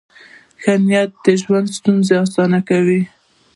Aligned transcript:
ښه 0.61 0.73
نیت 0.87 1.11
د 1.23 1.25
ژوند 1.41 1.67
ستونزې 1.77 2.15
اسانه 2.25 2.59
کوي. 2.69 3.01